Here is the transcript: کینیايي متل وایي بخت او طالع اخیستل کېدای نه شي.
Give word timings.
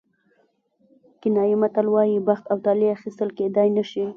کینیايي 1.19 1.55
متل 1.61 1.87
وایي 1.93 2.17
بخت 2.27 2.43
او 2.51 2.57
طالع 2.65 2.89
اخیستل 2.97 3.29
کېدای 3.37 3.69
نه 3.77 3.83
شي. 3.89 4.03